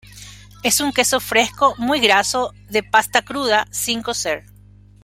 Es 0.63 0.79
un 0.79 0.91
queso 0.93 1.19
fresco 1.19 1.75
muy 1.77 1.99
graso 1.99 2.55
de 2.69 2.81
pasta 2.81 3.21
cruda, 3.21 3.67
sin 3.69 4.01
cocer. 4.01 4.45